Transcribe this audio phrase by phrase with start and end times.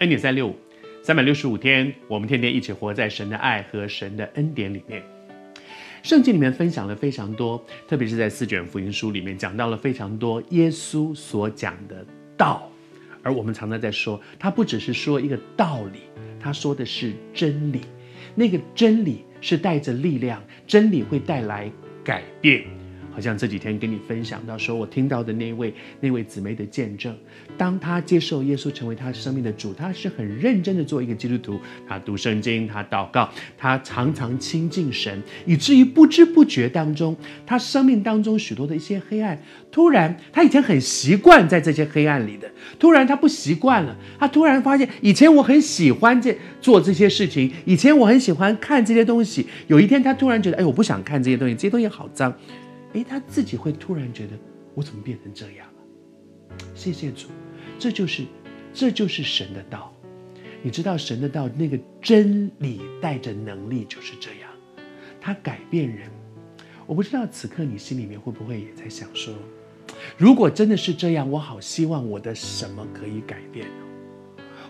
[0.00, 0.54] 恩典三六五，
[1.02, 5.02] 三百六十五天，我们天天一起活在神的爱和神的恩典里面。
[6.02, 12.04] 圣经里面分享了非常多，特别是在四卷福音书里面讲到了非常多耶稣所讲的
[12.36, 12.70] 道，
[13.22, 16.00] 而我们常常在说，他不只是说一个道理，
[16.38, 17.80] 他说的是真理。
[18.34, 21.72] 那个真理是带着力量，真理会带来
[22.04, 22.66] 改变。
[23.16, 27.16] 好像这几天跟你分享到，说我听到的那位那位姊妹的见证，
[27.56, 31.58] 当她接受耶稣成为她生命的主，她是很认真的做一个基督徒，
[31.88, 39.40] 她读圣经，她祷告，她常常亲近神，以至于不知不觉当中，她生命当中许多的一些黑暗，
[39.72, 42.46] 突然她以前很习惯在这些黑暗里的，
[42.78, 52.30] 突然她不习惯了，她突然发现以前我很喜欢这做这些事情，以前我很喜欢看这些东西，有一天她突然觉得，哎，我不想看这些东西，这些东西好脏。
[52.96, 54.32] 诶，他自己会突然觉得，
[54.74, 56.56] 我怎么变成这样了？
[56.74, 57.28] 谢谢主，
[57.78, 58.24] 这就是，
[58.72, 59.92] 这就是神的道。
[60.62, 64.50] 你知道神的道那个真理带着能力就是这样，
[65.20, 66.10] 它改变人。
[66.86, 69.34] 我不知道此刻你心里面会不会也在想说，
[70.16, 73.68] 如果真的是这样，我好希望我的什么可以改变？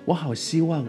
[0.05, 0.85] 我好希望，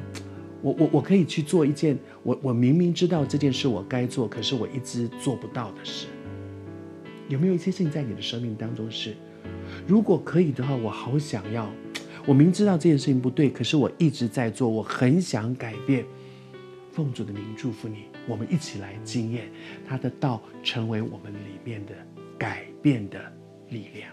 [0.63, 6.07] 我我我可以去做一件我我明明知道这件事我该做，可是我一直做不到的事。
[7.27, 9.15] 有没有一些事情在你的生命当中是，
[9.85, 11.69] 如果可以的话，我好想要。
[12.25, 16.05] 我明知道这件事情不对，可是我一直在做，我很想改变。
[16.91, 19.49] 奉主的名祝福你，我们一起来经验
[19.87, 21.93] 他的道成为我们里面的
[22.37, 23.19] 改变的
[23.69, 24.09] 力量。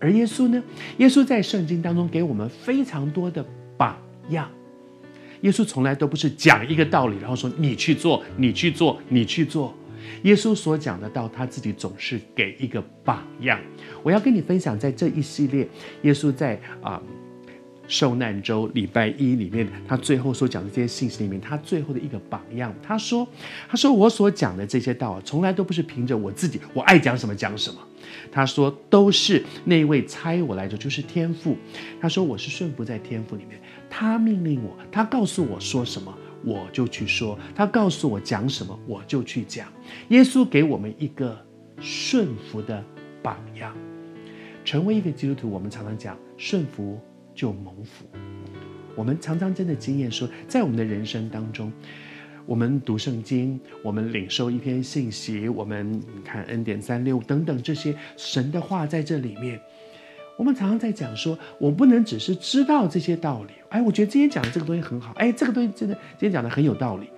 [0.00, 0.62] 而耶稣呢？
[0.98, 3.44] 耶稣在圣经当中给我们非常多的
[3.76, 3.96] 榜
[4.30, 4.50] 样。
[5.42, 9.74] 耶稣从来都不是讲一个道理，然后说你去做，你去做，你去做。
[10.22, 13.60] 耶稣所讲的道，他自己总是给一个榜样。
[14.02, 15.68] 我要跟你分享，在这一系列
[16.02, 17.02] 耶稣在啊、
[17.86, 22.74] 受难周礼拜一里面，他最后所讲的这些信息里面，他最后的一个榜样。
[22.82, 23.26] 他说
[23.68, 27.80] ：“他说我所讲的这些道啊，从来都不是凭着我自己，我爱讲什么讲什么。
[28.32, 31.56] 他说都是那位差我来的，就是天父。
[32.00, 33.60] 他说我是顺服在天父里面，
[33.90, 39.66] 他命令我，他告诉我说什么。”我就去说，他告诉我讲什么，我就去讲。
[40.08, 41.36] 耶稣给我们一个
[41.80, 42.84] 顺服的
[43.22, 43.74] 榜样。
[44.64, 46.98] 成为一个基督徒，我们常常讲顺服
[47.34, 48.06] 就蒙福。
[48.94, 51.70] 我们常常真的经验说，在我们的人生当中，
[52.46, 59.60] 我们读圣经，我们领受一篇信息，我们看恩典三六等等这些神的话在这里面。
[60.36, 63.52] 我们常常在讲说，我不能只是知道这些道理。
[63.68, 65.12] 哎，我觉得今天讲的这个东西很好。
[65.16, 67.08] 哎，这个东西真的今天讲的很有道理。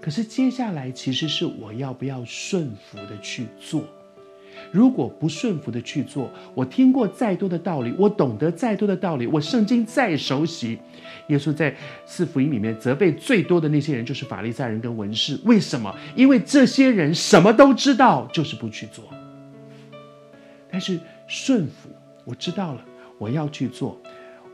[0.00, 3.82] 可是接下来其实是我要不要顺服的去做？
[4.72, 10.78] 如果不顺服的去做，我听过再多的道理，我懂得再多的道理，我圣经再熟悉。
[11.28, 11.74] 耶稣在
[12.06, 15.38] 四福音里面责备最多的那些人，就是法利赛人跟文士。
[15.44, 15.94] 为什么？
[16.14, 19.04] 因为这些人什么都知道，就是不去做。
[20.70, 21.90] 但是顺服。
[22.28, 22.84] 我知道了，
[23.16, 23.98] 我要去做。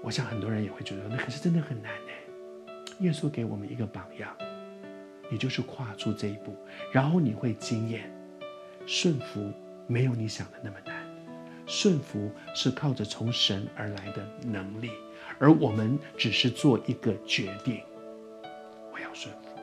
[0.00, 2.12] 我想很多人也会觉得，那可是真的很难呢。
[3.00, 4.32] 耶稣给我们一个榜样，
[5.28, 6.54] 也就是跨出这一步，
[6.92, 8.08] 然后你会经验，
[8.86, 9.50] 顺服
[9.88, 11.04] 没有你想的那么难。
[11.66, 14.90] 顺服是靠着从神而来的能力，
[15.40, 17.80] 而我们只是做一个决定，
[18.92, 19.53] 我要顺服。